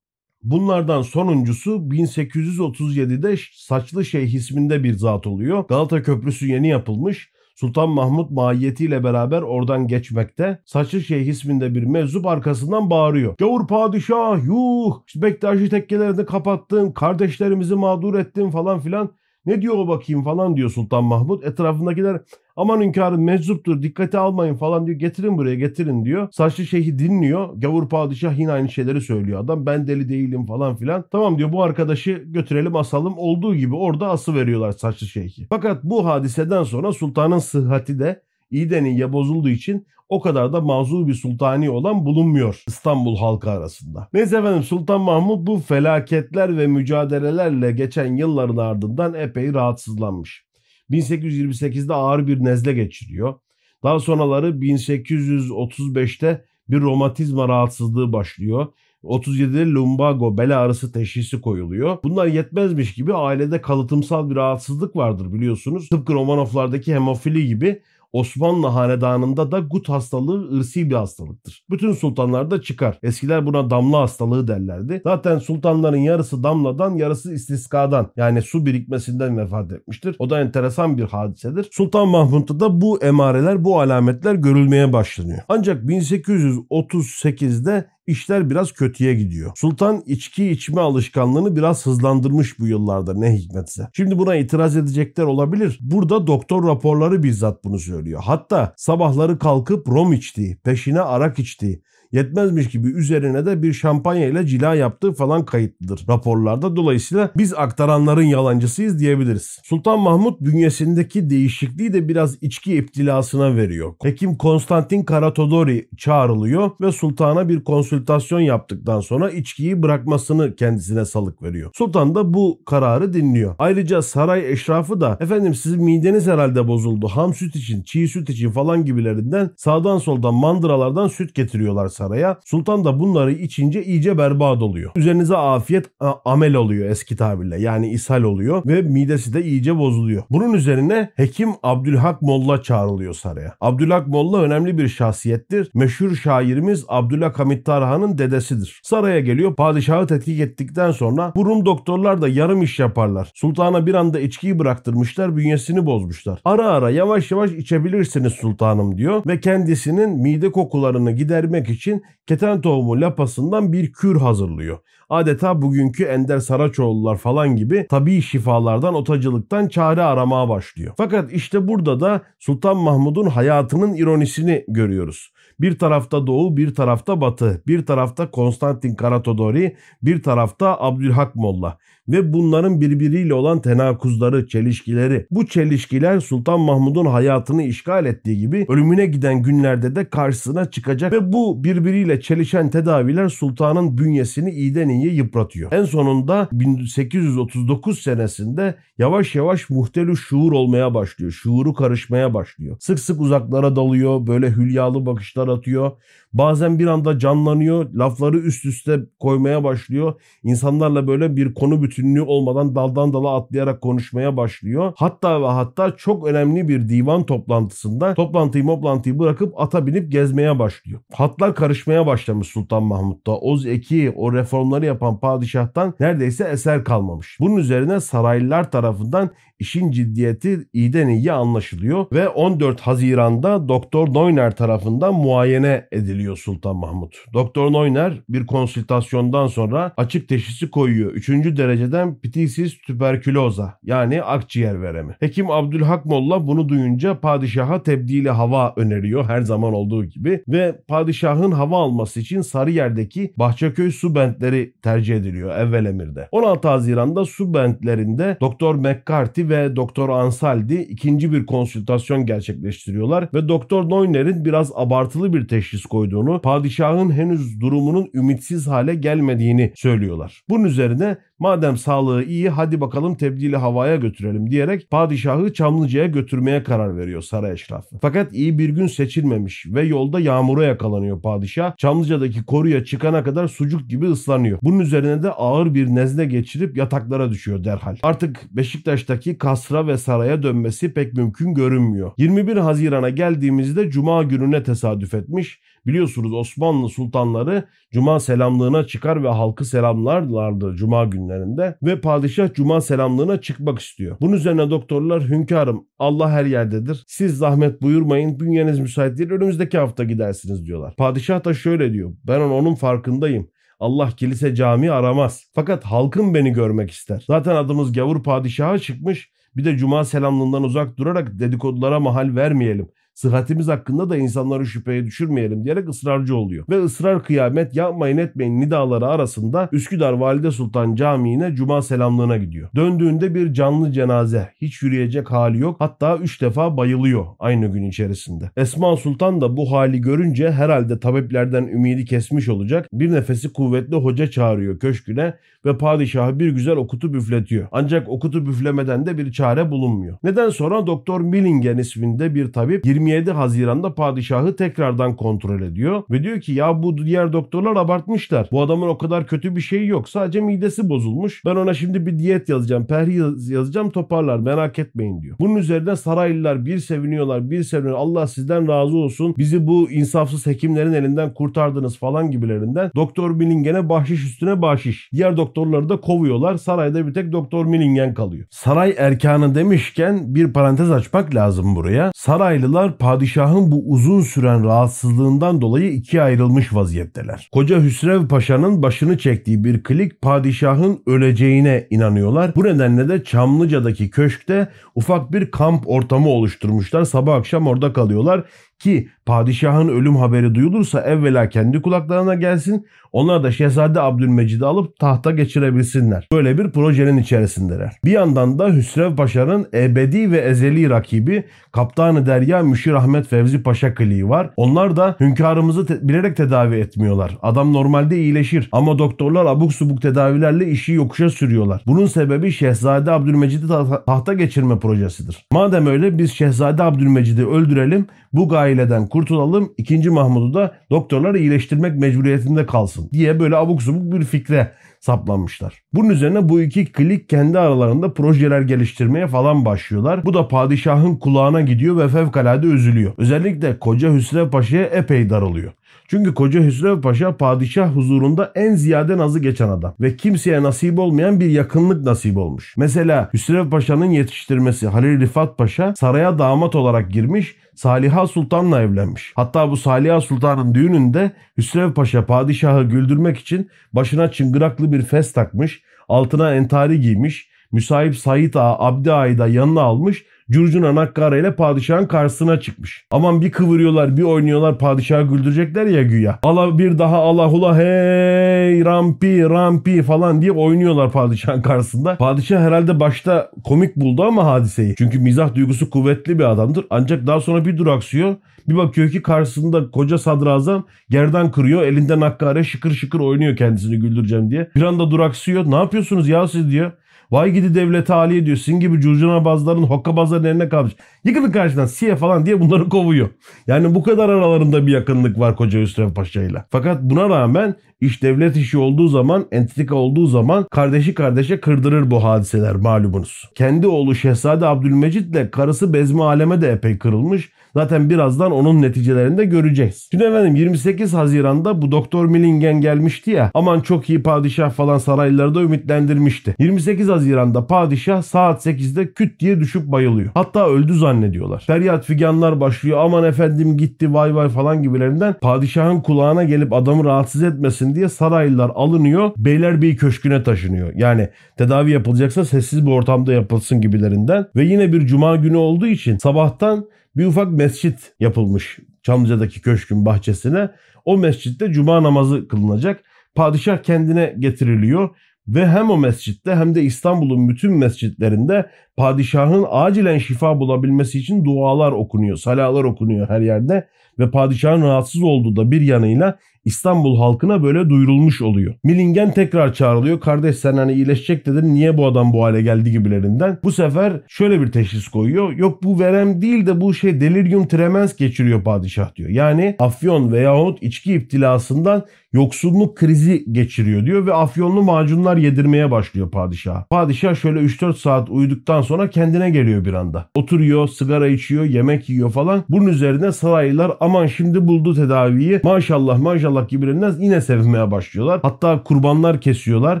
[0.42, 5.64] Bunlardan sonuncusu 1837'de Saçlı Şeyh isminde bir zat oluyor.
[5.68, 7.30] Galata Köprüsü yeni yapılmış.
[7.56, 10.62] Sultan Mahmut mahiyetiyle beraber oradan geçmekte.
[10.64, 13.36] Saçlı Şeyh isminde bir meczup arkasından bağırıyor.
[13.38, 19.10] Gavur padişah yuh işte Bektaşi tekkelerini kapattın kardeşlerimizi mağdur ettin falan filan.
[19.46, 21.44] Ne diyor o bakayım falan diyor Sultan Mahmut.
[21.44, 22.20] Etrafındakiler
[22.56, 24.98] aman hünkârım meczuptur dikkate almayın falan diyor.
[24.98, 26.28] Getirin buraya getirin diyor.
[26.32, 27.48] Saçlı şeyhi dinliyor.
[27.56, 29.66] Gavur padişah yine aynı şeyleri söylüyor adam.
[29.66, 31.04] Ben deli değilim falan filan.
[31.12, 33.14] Tamam diyor bu arkadaşı götürelim asalım.
[33.18, 35.46] Olduğu gibi orada ası veriyorlar saçlı şeyhi.
[35.48, 41.06] Fakat bu hadiseden sonra sultanın sıhhati de iyiden iyiye bozulduğu için o kadar da mazur
[41.06, 44.08] bir sultani olan bulunmuyor İstanbul halkı arasında.
[44.12, 50.46] Neyse efendim Sultan Mahmut bu felaketler ve mücadelelerle geçen yılların ardından epey rahatsızlanmış.
[50.90, 53.34] 1828'de ağır bir nezle geçiriyor.
[53.82, 58.66] Daha sonraları 1835'te bir romatizma rahatsızlığı başlıyor.
[59.04, 61.98] 37'de lumbago bel ağrısı teşhisi koyuluyor.
[62.04, 65.88] Bunlar yetmezmiş gibi ailede kalıtımsal bir rahatsızlık vardır biliyorsunuz.
[65.88, 67.82] Tıpkı Romanovlardaki hemofili gibi
[68.16, 71.64] Osmanlı hanedanında da gut hastalığı ırsi bir hastalıktır.
[71.70, 72.98] Bütün sultanlarda çıkar.
[73.02, 75.00] Eskiler buna damla hastalığı derlerdi.
[75.04, 80.16] Zaten sultanların yarısı damladan yarısı istiskadan yani su birikmesinden vefat etmiştir.
[80.18, 81.68] O da enteresan bir hadisedir.
[81.72, 85.38] Sultan Mahmut'ta da bu emareler bu alametler görülmeye başlanıyor.
[85.48, 89.52] Ancak 1838'de işler biraz kötüye gidiyor.
[89.56, 93.88] Sultan içki içme alışkanlığını biraz hızlandırmış bu yıllarda ne hikmetse.
[93.92, 95.78] Şimdi buna itiraz edecekler olabilir.
[95.80, 98.22] Burada doktor raporları bizzat bunu söylüyor.
[98.24, 101.82] Hatta sabahları kalkıp rom içtiği, peşine arak içtiği,
[102.12, 106.76] Yetmezmiş gibi üzerine de bir şampanya ile cila yaptığı falan kayıtlıdır raporlarda.
[106.76, 109.60] Dolayısıyla biz aktaranların yalancısıyız diyebiliriz.
[109.64, 113.94] Sultan Mahmut bünyesindeki değişikliği de biraz içki iptilasına veriyor.
[114.02, 121.70] Hekim Konstantin Karatodori çağrılıyor ve sultana bir konsültasyon yaptıktan sonra içkiyi bırakmasını kendisine salık veriyor.
[121.74, 123.54] Sultan da bu kararı dinliyor.
[123.58, 127.08] Ayrıca saray eşrafı da efendim sizin mideniz herhalde bozuldu.
[127.08, 132.38] Ham süt için, çiğ süt için falan gibilerinden sağdan soldan mandıralardan süt getiriyorlar saraya.
[132.44, 134.92] Sultan da bunları içince iyice berbat oluyor.
[134.96, 135.86] Üzerinize afiyet
[136.24, 137.60] amel oluyor eski tabirle.
[137.60, 140.22] Yani ishal oluyor ve midesi de iyice bozuluyor.
[140.30, 143.54] Bunun üzerine Hekim Abdülhak Molla çağrılıyor saraya.
[143.60, 145.70] Abdülhak Molla önemli bir şahsiyettir.
[145.74, 148.80] Meşhur şairimiz Abdülhak Hamit Tarhan'ın dedesidir.
[148.84, 153.30] Saraya geliyor padişahı tetkik ettikten sonra bu Rum doktorlar da yarım iş yaparlar.
[153.34, 156.40] Sultana bir anda içkiyi bıraktırmışlar bünyesini bozmuşlar.
[156.44, 162.60] Ara ara yavaş yavaş içebilirsiniz sultanım diyor ve kendisinin mide kokularını gidermek için için keten
[162.60, 164.78] tohumu lapasından bir kür hazırlıyor.
[165.08, 170.94] Adeta bugünkü Ender Saraçoğlular falan gibi tabii şifalardan, otacılıktan çare aramaya başlıyor.
[170.96, 175.32] Fakat işte burada da Sultan Mahmud'un hayatının ironisini görüyoruz.
[175.60, 182.32] Bir tarafta Doğu, bir tarafta Batı, bir tarafta Konstantin Karatodori, bir tarafta Abdülhak Molla ve
[182.32, 185.26] bunların birbiriyle olan tenakuzları, çelişkileri.
[185.30, 191.32] Bu çelişkiler Sultan Mahmud'un hayatını işgal ettiği gibi ölümüne giden günlerde de karşısına çıkacak ve
[191.32, 195.72] bu birbiriyle çelişen tedaviler sultanın bünyesini iyiden iyiye yıpratıyor.
[195.72, 201.32] En sonunda 1839 senesinde yavaş yavaş muhtelü şuur olmaya başlıyor.
[201.32, 202.76] Şuuru karışmaya başlıyor.
[202.80, 205.92] Sık sık uzaklara dalıyor, böyle hülyalı bakışlar atıyor.
[206.32, 210.20] Bazen bir anda canlanıyor, lafları üst üste koymaya başlıyor.
[210.42, 214.92] İnsanlarla böyle bir konu bütünlüğü olmadan daldan dala atlayarak konuşmaya başlıyor.
[214.96, 221.00] Hatta ve hatta çok önemli bir divan toplantısında toplantıyı toplantıyı bırakıp ata binip gezmeye başlıyor.
[221.14, 223.32] Hatlar karışmaya başlamış Sultan Mahmut'ta.
[223.32, 227.36] Oz Eki o reformları yapan padişahtan neredeyse eser kalmamış.
[227.40, 235.14] Bunun üzerine saraylılar tarafından işin ciddiyeti iyiden iyiye anlaşılıyor ve 14 Haziran'da Doktor Neuner tarafından
[235.14, 237.16] muayene ediliyor Sultan Mahmut.
[237.32, 241.12] Doktor Neuner bir konsültasyondan sonra açık teşhisi koyuyor.
[241.12, 245.16] Üçüncü dereceden ptisis tüberküloza yani akciğer veremi.
[245.20, 251.50] Hekim Abdülhak Molla bunu duyunca padişaha tebdili hava öneriyor her zaman olduğu gibi ve padişahın
[251.50, 256.28] hava alması için Sarıyer'deki Bahçeköy su bentleri tercih ediliyor evvel emirde.
[256.32, 263.90] 16 Haziran'da su bentlerinde Doktor McCarthy ve Doktor Ansaldi ikinci bir konsültasyon gerçekleştiriyorlar ve Doktor
[263.90, 270.42] Neuner'in biraz abartılı bir teşhis koyduğunu, padişahın henüz durumunun ümitsiz hale gelmediğini söylüyorlar.
[270.48, 276.96] Bunun üzerine madem sağlığı iyi hadi bakalım tebdili havaya götürelim diyerek padişahı Çamlıca'ya götürmeye karar
[276.96, 277.96] veriyor saray eşrafı.
[278.02, 281.76] Fakat iyi bir gün seçilmemiş ve yolda yağmura yakalanıyor padişah.
[281.76, 284.58] Çamlıca'daki koruya çıkana kadar sucuk gibi ıslanıyor.
[284.62, 287.96] Bunun üzerine de ağır bir nezle geçirip yataklara düşüyor derhal.
[288.02, 292.12] Artık Beşiktaş'taki kasra ve saraya dönmesi pek mümkün görünmüyor.
[292.18, 295.60] 21 Haziran'a geldiğimizde Cuma gününe tesadüf etmiş.
[295.86, 303.40] Biliyorsunuz Osmanlı sultanları Cuma selamlığına çıkar ve halkı selamlarlardı Cuma günlerinde ve padişah Cuma selamlığına
[303.40, 304.16] çıkmak istiyor.
[304.20, 307.04] Bunun üzerine doktorlar hünkârım Allah her yerdedir.
[307.06, 310.94] Siz zahmet buyurmayın bünyeniz müsait değil önümüzdeki hafta gidersiniz diyorlar.
[310.96, 313.48] Padişah da şöyle diyor ben onun farkındayım.
[313.80, 315.44] Allah kilise cami aramaz.
[315.54, 317.24] Fakat halkın beni görmek ister.
[317.26, 319.30] Zaten adımız gavur padişaha çıkmış.
[319.56, 325.64] Bir de cuma selamlığından uzak durarak dedikodulara mahal vermeyelim sıhhatimiz hakkında da insanları şüpheye düşürmeyelim
[325.64, 326.64] diyerek ısrarcı oluyor.
[326.68, 332.68] Ve ısrar kıyamet yapmayın etmeyin nidaları arasında Üsküdar Valide Sultan Camii'ne cuma selamlığına gidiyor.
[332.76, 334.48] Döndüğünde bir canlı cenaze.
[334.60, 335.76] Hiç yürüyecek hali yok.
[335.78, 338.50] Hatta üç defa bayılıyor aynı gün içerisinde.
[338.56, 342.88] Esma Sultan da bu hali görünce herhalde tabiplerden ümidi kesmiş olacak.
[342.92, 347.68] Bir nefesi kuvvetli hoca çağırıyor köşküne ve padişahı bir güzel okutup üfletiyor.
[347.72, 350.16] Ancak okutup üflemeden de bir çare bulunmuyor.
[350.22, 356.22] Neden sonra Doktor Millingen isminde bir tabip 20 27 Haziran'da padişahı tekrardan kontrol ediyor ve
[356.22, 358.48] diyor ki ya bu diğer doktorlar abartmışlar.
[358.52, 360.08] Bu adamın o kadar kötü bir şeyi yok.
[360.08, 361.42] Sadece midesi bozulmuş.
[361.44, 363.16] Ben ona şimdi bir diyet yazacağım, perhi
[363.52, 365.36] yazacağım toparlar merak etmeyin diyor.
[365.40, 367.96] Bunun üzerine saraylılar bir seviniyorlar, bir seviniyor.
[367.96, 369.34] Allah sizden razı olsun.
[369.38, 372.90] Bizi bu insafsız hekimlerin elinden kurtardınız falan gibilerinden.
[372.94, 375.10] Doktor Millingen'e bahşiş üstüne bahşiş.
[375.12, 376.56] Diğer doktorları da kovuyorlar.
[376.56, 378.46] Sarayda bir tek Doktor Millingen kalıyor.
[378.50, 382.10] Saray erkanı demişken bir parantez açmak lazım buraya.
[382.14, 387.48] Saraylılar padişahın bu uzun süren rahatsızlığından dolayı ikiye ayrılmış vaziyetteler.
[387.52, 392.52] Koca Hüsrev Paşa'nın başını çektiği bir klik padişahın öleceğine inanıyorlar.
[392.56, 397.04] Bu nedenle de Çamlıca'daki köşkte ufak bir kamp ortamı oluşturmuşlar.
[397.04, 398.44] Sabah akşam orada kalıyorlar
[398.78, 402.86] ki padişahın ölüm haberi duyulursa evvela kendi kulaklarına gelsin.
[403.12, 406.28] Onlar da Şehzade Abdülmecid'i alıp tahta geçirebilsinler.
[406.32, 407.92] Böyle bir projenin içerisindeler.
[408.04, 413.94] Bir yandan da Hüsrev Paşa'nın ebedi ve ezeli rakibi Kaptanı Derya Müşir Ahmet Fevzi Paşa
[413.94, 414.50] kliği var.
[414.56, 417.38] Onlar da hünkârımızı te- bilerek tedavi etmiyorlar.
[417.42, 421.82] Adam normalde iyileşir ama doktorlar abuk subuk tedavilerle işi yokuşa sürüyorlar.
[421.86, 425.46] Bunun sebebi Şehzade Abdülmecid'i ta- tahta geçirme projesidir.
[425.52, 430.10] Madem öyle biz Şehzade Abdülmecid'i öldürelim, bu gaileden kurtulalım, 2.
[430.10, 435.82] Mahmud'u da doktorlar iyileştirmek mecburiyetinde kalsın diye böyle abuk subuk bir fikre saplanmışlar.
[435.94, 440.24] Bunun üzerine bu iki klik kendi aralarında projeler geliştirmeye falan başlıyorlar.
[440.24, 443.12] Bu da padişahın kulağına gidiyor ve fevkalade üzülüyor.
[443.18, 445.72] Özellikle koca Hüsrev Paşa'ya epey daralıyor.
[446.08, 451.40] Çünkü koca Hüsrev Paşa padişah huzurunda en ziyade nazı geçen adam ve kimseye nasip olmayan
[451.40, 452.74] bir yakınlık nasip olmuş.
[452.76, 459.32] Mesela Hüsrev Paşa'nın yetiştirmesi Halil Rifat Paşa saraya damat olarak girmiş Saliha Sultan'la evlenmiş.
[459.36, 465.82] Hatta bu Saliha Sultan'ın düğününde Hüsrev Paşa padişahı güldürmek için başına çıngıraklı bir fes takmış,
[466.08, 472.06] altına entari giymiş, müsahip Said Ağa, Abdi Ağa'yı da yanına almış, Curcuna Nakkara ile padişahın
[472.06, 473.04] karşısına çıkmış.
[473.10, 476.38] Aman bir kıvırıyorlar bir oynuyorlar padişahı güldürecekler ya güya.
[476.42, 482.16] Allah bir daha Allah ula hey rampi rampi falan diye oynuyorlar padişahın karşısında.
[482.16, 484.94] Padişah herhalde başta komik buldu ama hadiseyi.
[484.98, 486.86] Çünkü mizah duygusu kuvvetli bir adamdır.
[486.90, 488.36] Ancak daha sonra bir duraksıyor.
[488.68, 491.82] Bir bakıyor ki karşısında koca sadrazam gerdan kırıyor.
[491.82, 494.70] Elinde nakkare şıkır şıkır oynuyor kendisini güldüreceğim diye.
[494.76, 495.70] Bir anda duraksıyor.
[495.70, 496.92] Ne yapıyorsunuz ya siz diyor.
[497.30, 498.56] Vay gidi devlete aliye diyor.
[498.56, 500.92] Sizin gibi curcuna bazların hokkabazların eline kalmış.
[501.24, 503.28] Yıkılın karşıdan siye falan diye bunları kovuyor.
[503.66, 506.64] Yani bu kadar aralarında bir yakınlık var koca Hüsrev Paşa ile.
[506.70, 512.24] Fakat buna rağmen iş devlet işi olduğu zaman, entrika olduğu zaman kardeşi kardeşe kırdırır bu
[512.24, 513.44] hadiseler malumunuz.
[513.54, 517.50] Kendi oğlu Şehzade Abdülmecit ile karısı Bezmi Aleme de epey kırılmış.
[517.76, 520.08] Zaten birazdan onun neticelerinde göreceğiz.
[520.10, 523.50] Şimdi efendim 28 Haziran'da bu Doktor Millingen gelmişti ya.
[523.54, 526.54] Aman çok iyi padişah falan sarayları da ümitlendirmişti.
[526.58, 530.30] 28 Haziran'da padişah saat 8'de küt diye düşüp bayılıyor.
[530.34, 531.64] Hatta öldü zannediyorlar.
[531.66, 532.98] Feryat figanlar başlıyor.
[532.98, 535.34] Aman efendim gitti vay vay falan gibilerinden.
[535.40, 539.30] Padişahın kulağına gelip adamı rahatsız etmesin diye saraylılar alınıyor.
[539.36, 540.92] Beylerbeyi Köşkü'ne taşınıyor.
[540.94, 544.46] Yani tedavi yapılacaksa sessiz bir ortamda yapılsın gibilerinden.
[544.56, 546.86] Ve yine bir cuma günü olduğu için sabahtan
[547.16, 550.70] bir ufak mescit yapılmış Çamlıca'daki köşkün bahçesine.
[551.04, 553.04] O mescitte cuma namazı kılınacak.
[553.34, 555.10] Padişah kendine getiriliyor
[555.48, 561.92] ve hem o mescitte hem de İstanbul'un bütün mescitlerinde padişahın acilen şifa bulabilmesi için dualar
[561.92, 567.90] okunuyor, salalar okunuyor her yerde ve padişahın rahatsız olduğu da bir yanıyla İstanbul halkına böyle
[567.90, 568.74] duyurulmuş oluyor.
[568.84, 570.20] Millingen tekrar çağrılıyor.
[570.20, 573.58] Kardeş sen hani iyileşecek dedin niye bu adam bu hale geldi gibilerinden.
[573.64, 575.52] Bu sefer şöyle bir teşhis koyuyor.
[575.52, 579.30] Yok bu verem değil de bu şey delirium tremens geçiriyor padişah diyor.
[579.30, 582.04] Yani afyon veyahut içki iptilasından
[582.36, 586.84] yoksulluk krizi geçiriyor diyor ve afyonlu macunlar yedirmeye başlıyor padişah.
[586.90, 590.28] Padişah şöyle 3-4 saat uyuduktan sonra kendine geliyor bir anda.
[590.34, 592.64] Oturuyor, sigara içiyor, yemek yiyor falan.
[592.68, 595.60] Bunun üzerine saraylılar aman şimdi buldu tedaviyi.
[595.64, 598.40] Maşallah maşallah gibilerinden yine sevmeye başlıyorlar.
[598.42, 600.00] Hatta kurbanlar kesiyorlar.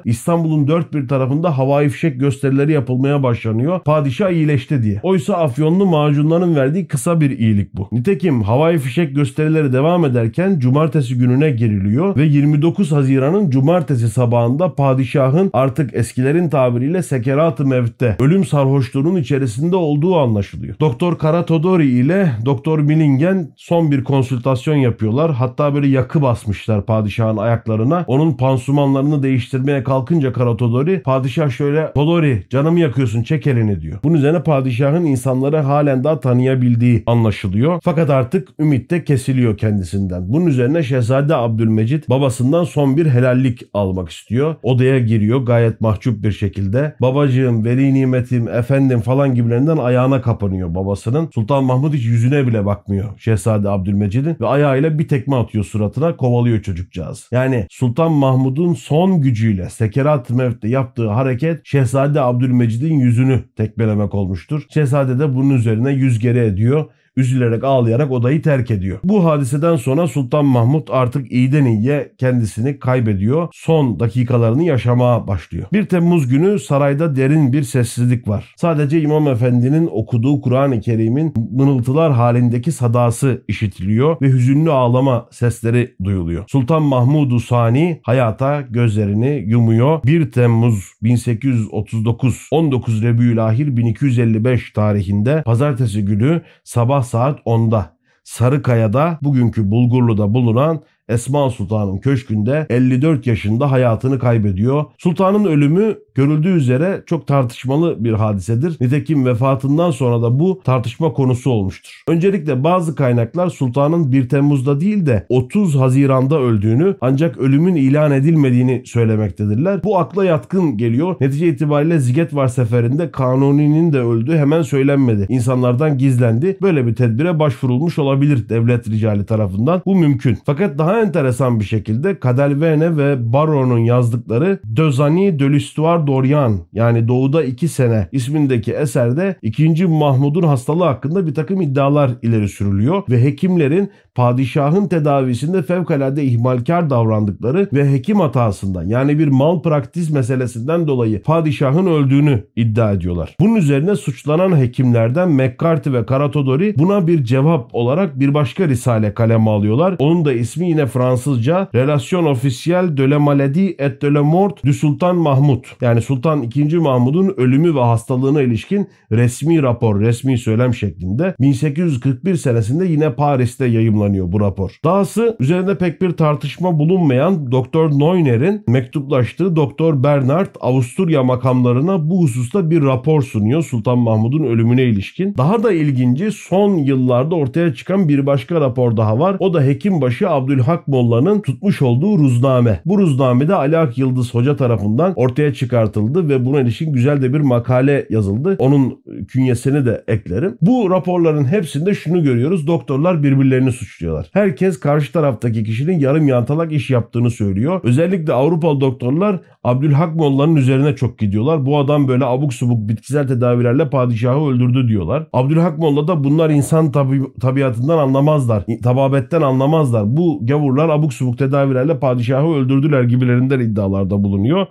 [0.04, 3.80] İstanbul'un dört bir tarafında havai fişek gösterileri yapılmaya başlanıyor.
[3.80, 5.00] Padişah iyileşti diye.
[5.02, 7.88] Oysa afyonlu macunların verdiği kısa bir iyilik bu.
[7.92, 15.50] Nitekim havai fişek gösterileri devam ederken cumartesi gününe giriliyor ve 29 Haziran'ın cumartesi sabahında padişahın
[15.52, 20.74] artık eskilerin tabiriyle sekerat-ı mevtte ölüm sarhoşluğunun içerisinde olduğu anlaşılıyor.
[20.80, 25.32] Doktor Karatodori ile Doktor Millingen son bir konsültasyon yapıyorlar.
[25.32, 28.04] Hatta böyle yakı basmışlar padişahın ayaklarına.
[28.06, 33.98] Onun pansumanlarını değiştirmeye kalkınca Karatodori padişah şöyle Todori canımı yakıyorsun çek elini diyor.
[34.04, 37.80] Bunun üzerine padişahın insanları halen daha tanıyabildiği anlaşılıyor.
[37.84, 40.32] Fakat artık ümit de kesiliyor kendisinden.
[40.32, 44.54] Bunun üzerine Şehzade Abdülmecit babasından son bir helallik almak istiyor.
[44.62, 46.96] Odaya giriyor gayet mahcup bir şekilde.
[47.00, 51.30] Babacığım, veli nimetim, efendim falan gibilerinden ayağına kapanıyor babasının.
[51.34, 56.62] Sultan Mahmud hiç yüzüne bile bakmıyor Şehzade Abdülmecid'in ve ayağıyla bir tekme atıyor suratına kovalıyor
[56.62, 57.28] çocukcağız.
[57.32, 64.62] Yani Sultan Mahmud'un son gücüyle sekerat mevtte yaptığı hareket Şehzade Abdülmecid'in yüzünü tekmelemek olmuştur.
[64.74, 66.84] Şehzade de bunun üzerine yüz geri ediyor
[67.16, 68.98] üzülerek ağlayarak odayı terk ediyor.
[69.04, 73.48] Bu hadiseden sonra Sultan Mahmut artık iyiden iyiye kendisini kaybediyor.
[73.52, 75.66] Son dakikalarını yaşamaya başlıyor.
[75.72, 78.54] 1 Temmuz günü sarayda derin bir sessizlik var.
[78.56, 86.44] Sadece İmam Efendi'nin okuduğu Kur'an-ı Kerim'in mınıltılar halindeki sadası işitiliyor ve hüzünlü ağlama sesleri duyuluyor.
[86.48, 90.02] Sultan Mahmudu Sani hayata gözlerini yumuyor.
[90.04, 100.34] 1 Temmuz 1839 19 Rebiülahir 1255 tarihinde pazartesi günü sabah saat 10'da Sarıkaya'da bugünkü Bulgurlu'da
[100.34, 104.84] bulunan Esma Sultan'ın köşkünde 54 yaşında hayatını kaybediyor.
[104.98, 108.76] Sultanın ölümü görüldüğü üzere çok tartışmalı bir hadisedir.
[108.80, 112.02] Nitekim vefatından sonra da bu tartışma konusu olmuştur.
[112.08, 118.82] Öncelikle bazı kaynaklar sultanın 1 Temmuz'da değil de 30 Haziran'da öldüğünü ancak ölümün ilan edilmediğini
[118.86, 119.84] söylemektedirler.
[119.84, 121.16] Bu akla yatkın geliyor.
[121.20, 125.26] Netice itibariyle Zigetvar seferinde Kanuni'nin de öldüğü hemen söylenmedi.
[125.28, 126.58] İnsanlardan gizlendi.
[126.62, 129.82] Böyle bir tedbire başvurulmuş olabilir devlet ricali tarafından.
[129.86, 130.38] Bu mümkün.
[130.46, 137.44] Fakat daha enteresan bir şekilde Kadelvene ve Baron'un yazdıkları Dözani de l'Histoire d'Orient yani Doğu'da
[137.44, 139.86] 2 sene ismindeki eserde 2.
[139.86, 147.68] Mahmud'un hastalığı hakkında bir takım iddialar ileri sürülüyor ve hekimlerin padişahın tedavisinde fevkalade ihmalkar davrandıkları
[147.72, 153.36] ve hekim hatasından yani bir mal praktis meselesinden dolayı padişahın öldüğünü iddia ediyorlar.
[153.40, 159.50] Bunun üzerine suçlanan hekimlerden McCarthy ve Caratodori buna bir cevap olarak bir başka risale kaleme
[159.50, 159.96] alıyorlar.
[159.98, 164.72] Onun da ismi yine Fransızca Relation officielle de la maladie et de la mort du
[164.72, 165.64] Sultan Mahmud.
[165.80, 166.76] Yani Sultan II.
[166.76, 174.32] Mahmud'un ölümü ve hastalığına ilişkin resmi rapor, resmi söylem şeklinde 1841 senesinde yine Paris'te yayımlanıyor
[174.32, 174.78] bu rapor.
[174.84, 182.70] Dahası üzerinde pek bir tartışma bulunmayan Doktor Neuner'in mektuplaştığı Doktor Bernard Avusturya makamlarına bu hususta
[182.70, 185.34] bir rapor sunuyor Sultan Mahmud'un ölümüne ilişkin.
[185.36, 189.36] Daha da ilginci son yıllarda ortaya çıkan bir başka rapor daha var.
[189.38, 192.80] O da Hekimbaşı Abdülhak Molla'nın tutmuş olduğu ruzname.
[192.84, 197.40] Bu ruznamede Ali Ak Yıldız Hoca tarafından ortaya çıkartıldı ve buna ilişkin güzel de bir
[197.40, 198.56] makale yazıldı.
[198.58, 200.58] Onun künyesini de eklerim.
[200.60, 202.66] Bu raporların hepsinde şunu görüyoruz.
[202.66, 204.30] Doktorlar birbirlerini suçluyorlar.
[204.32, 207.80] Herkes karşı taraftaki kişinin yarım yantalak iş yaptığını söylüyor.
[207.84, 211.66] Özellikle Avrupalı doktorlar Abdülhak Molla'nın üzerine çok gidiyorlar.
[211.66, 215.26] Bu adam böyle abuk subuk bitkisel tedavilerle padişahı öldürdü diyorlar.
[215.32, 218.64] Abdülhak Molla da bunlar insan tabi tabiatından anlamazlar.
[218.82, 220.16] Tababetten anlamazlar.
[220.16, 224.66] Bu gavurlar abuk subuk tedavilerle padişahı öldürdüler gibilerinden iddialarda bulunuyor.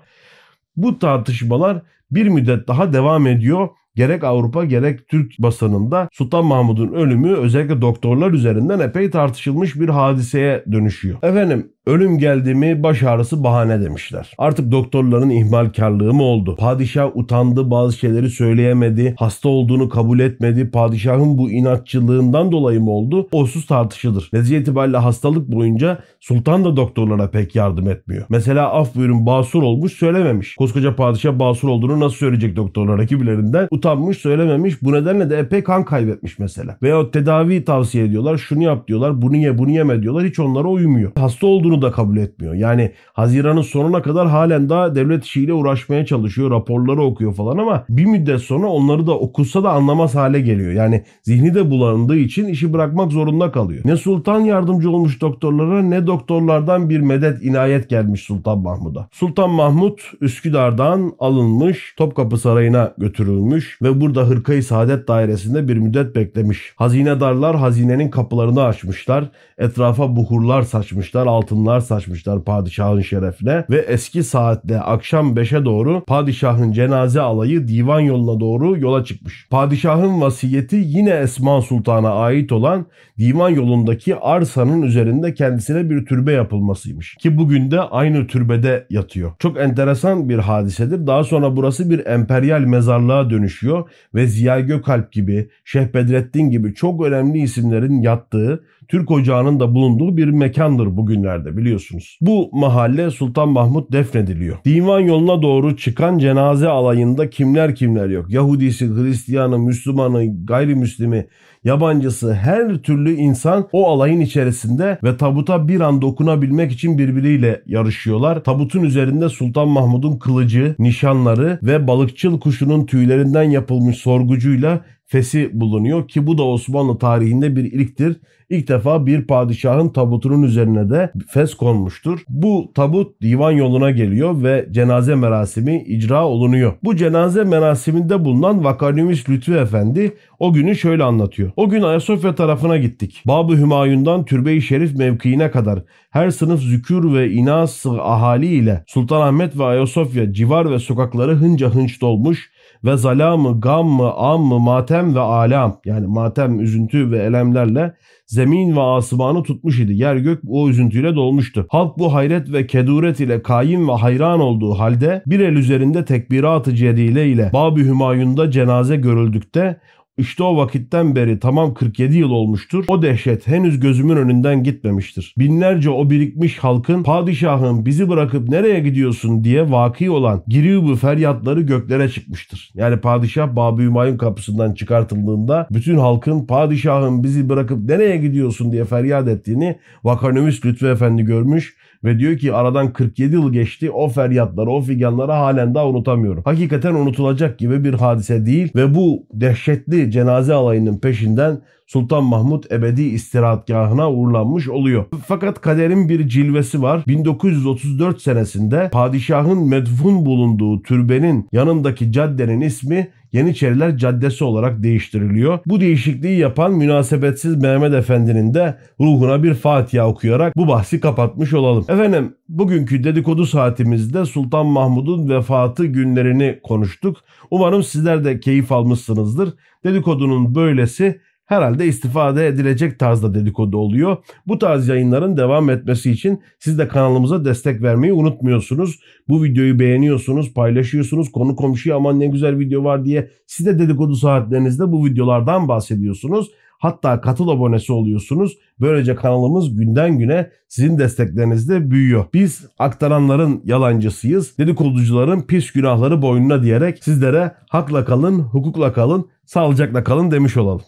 [0.78, 1.82] Bu tartışmalar
[2.12, 3.70] bir müddet daha devam ediyor.
[3.96, 10.64] Gerek Avrupa gerek Türk basınında Sultan Mahmud'un ölümü özellikle doktorlar üzerinden epey tartışılmış bir hadiseye
[10.72, 11.18] dönüşüyor.
[11.24, 14.32] Efendim Ölüm geldi mi baş ağrısı bahane demişler.
[14.38, 16.56] Artık doktorların ihmalkarlığı mı oldu?
[16.60, 19.16] Padişah utandı bazı şeyleri söyleyemedi.
[19.18, 20.72] Hasta olduğunu kabul etmedi.
[20.72, 23.28] Padişahın bu inatçılığından dolayı mı oldu?
[23.32, 24.30] Olsuz tartışılır.
[24.34, 28.26] Netice itibariyle hastalık boyunca sultan da doktorlara pek yardım etmiyor.
[28.30, 30.56] Mesela af buyurun basur olmuş söylememiş.
[30.56, 33.68] Koskoca padişah basur olduğunu nasıl söyleyecek doktorlar rakiplerinden?
[33.72, 34.82] Utanmış söylememiş.
[34.82, 36.78] Bu nedenle de epey kan kaybetmiş mesela.
[36.82, 38.38] Veya tedavi tavsiye ediyorlar.
[38.38, 39.22] Şunu yap diyorlar.
[39.22, 40.26] Bunu ye bunu yeme diyorlar.
[40.26, 41.12] Hiç onlara uymuyor.
[41.18, 42.54] Hasta olduğunu bunu da kabul etmiyor.
[42.54, 46.52] Yani Haziran'ın sonuna kadar halen daha devlet işiyle uğraşmaya çalışıyor.
[46.52, 50.72] Raporları okuyor falan ama bir müddet sonra onları da okusa da anlamaz hale geliyor.
[50.72, 53.82] Yani zihni de bulandığı için işi bırakmak zorunda kalıyor.
[53.86, 59.08] Ne sultan yardımcı olmuş doktorlara ne doktorlardan bir medet inayet gelmiş Sultan Mahmud'a.
[59.12, 66.74] Sultan Mahmud Üsküdar'dan alınmış Topkapı Sarayı'na götürülmüş ve burada Hırkayı Saadet Dairesi'nde bir müddet beklemiş.
[66.76, 69.30] Hazinedarlar hazinenin kapılarını açmışlar.
[69.58, 76.72] Etrafa buhurlar saçmışlar, altınlar altınlar saçmışlar padişahın şerefine ve eski saatte akşam 5'e doğru padişahın
[76.72, 79.48] cenaze alayı divan yoluna doğru yola çıkmış.
[79.50, 82.86] Padişahın vasiyeti yine Esma Sultan'a ait olan
[83.20, 87.16] divan yolundaki arsanın üzerinde kendisine bir türbe yapılmasıymış.
[87.16, 89.32] Ki bugün de aynı türbede yatıyor.
[89.40, 91.08] Çok enteresan bir hadisedir.
[91.08, 97.06] Daha sonra burası bir emperyal mezarlığa dönüşüyor ve Ziya Gökalp gibi, Şeyh Bedrettin gibi çok
[97.06, 101.55] önemli isimlerin yattığı Türk ocağının da bulunduğu bir mekandır bugünlerde.
[101.58, 102.18] Biliyorsunuz.
[102.22, 104.58] Bu mahalle Sultan Mahmut defnediliyor.
[104.66, 108.30] Divan yoluna doğru çıkan cenaze alayında kimler kimler yok.
[108.30, 111.26] Yahudisi, Hristiyanı, Müslümanı, gayrimüslimi,
[111.64, 118.44] yabancısı her türlü insan o alayın içerisinde ve tabuta bir an dokunabilmek için birbiriyle yarışıyorlar.
[118.44, 124.82] Tabutun üzerinde Sultan Mahmud'un kılıcı, nişanları ve balıkçıl kuşunun tüylerinden yapılmış sorgucuyla
[125.16, 128.18] fesi bulunuyor ki bu da Osmanlı tarihinde bir ilktir.
[128.50, 132.20] İlk defa bir padişahın tabutunun üzerine de fes konmuştur.
[132.30, 136.74] Bu tabut divan yoluna geliyor ve cenaze merasimi icra olunuyor.
[136.84, 141.52] Bu cenaze merasiminde bulunan Vakanümis Lütfü Efendi o günü şöyle anlatıyor.
[141.56, 143.24] O gün Ayasofya tarafına gittik.
[143.28, 149.64] Bab-ı Hümayun'dan Türbe-i Şerif mevkiine kadar her sınıf zükür ve inas ahali ile Sultanahmet ve
[149.64, 152.50] Ayasofya civar ve sokakları hınca hınç dolmuş
[152.86, 157.94] ve zalamı, gam mı, am mı, matem ve alam yani matem, üzüntü ve elemlerle
[158.28, 159.94] zemin ve asmanı tutmuş idi.
[159.94, 161.68] Yer gök o üzüntüyle dolmuştu.
[161.70, 166.76] Halk bu hayret ve keduret ile kaim ve hayran olduğu halde bir el üzerinde tekbirat-ı
[166.76, 169.80] cedile ile Bab-ı Hümayun'da cenaze görüldükte
[170.18, 172.86] işte o vakitten beri tamam 47 yıl olmuştur.
[172.88, 175.34] O dehşet henüz gözümün önünden gitmemiştir.
[175.38, 182.10] Binlerce o birikmiş halkın padişahım bizi bırakıp nereye gidiyorsun diye vaki olan giriubu feryatları göklere
[182.10, 182.72] çıkmıştır.
[182.76, 189.28] Yani padişah Babı Hümayun kapısından çıkartıldığında bütün halkın padişahım bizi bırakıp nereye gidiyorsun diye feryat
[189.28, 194.82] ettiğini Vakanümis Lütfü Efendi görmüş ve diyor ki aradan 47 yıl geçti o feryatları o
[194.82, 196.44] figanları halen daha unutamıyorum.
[196.46, 203.02] Hakikaten unutulacak gibi bir hadise değil ve bu dehşetli cenaze alayının peşinden Sultan Mahmut ebedi
[203.02, 205.06] istirahatgahına uğurlanmış oluyor.
[205.28, 207.04] Fakat kaderin bir cilvesi var.
[207.08, 215.60] 1934 senesinde padişahın medfun bulunduğu türbenin yanındaki caddenin ismi Yeniçeriler Caddesi olarak değiştiriliyor.
[215.66, 221.86] Bu değişikliği yapan münasebetsiz Mehmet Efendi'nin de ruhuna bir Fatiha okuyarak bu bahsi kapatmış olalım.
[221.90, 227.18] Efendim bugünkü dedikodu saatimizde Sultan Mahmud'un vefatı günlerini konuştuk.
[227.52, 229.54] Umarım sizler de keyif almışsınızdır.
[229.84, 234.18] Dedikodunun böylesi herhalde istifade edilecek tarzda dedikodu oluyor.
[234.48, 239.00] Bu tarz yayınların devam etmesi için siz de kanalımıza destek vermeyi unutmuyorsunuz.
[239.28, 241.32] Bu videoyu beğeniyorsunuz, paylaşıyorsunuz.
[241.32, 246.52] Konu komşuya aman ne güzel video var diye siz de dedikodu saatlerinizde bu videolardan bahsediyorsunuz.
[246.80, 248.58] Hatta katıl abonesi oluyorsunuz.
[248.80, 252.26] Böylece kanalımız günden güne sizin desteklerinizle büyüyor.
[252.34, 254.58] Biz aktaranların yalancısıyız.
[254.58, 260.82] Dedikoducuların pis günahları boynuna diyerek sizlere hakla kalın, hukukla kalın, sağlıcakla kalın demiş olalım.